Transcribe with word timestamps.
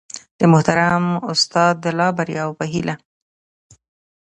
د 0.39 0.41
محترم 0.51 1.03
استاد 1.31 1.73
د 1.81 1.85
لا 1.99 2.07
بریاوو 2.17 2.57
په 2.59 2.65
هیله 2.73 2.95